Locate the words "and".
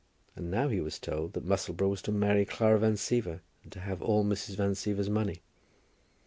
0.35-0.49, 3.63-3.71